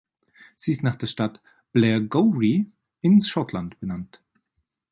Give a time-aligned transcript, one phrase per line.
[0.55, 1.43] Sie ist nach der Stadt
[1.73, 4.19] Blairgowrie in Schottland benannt.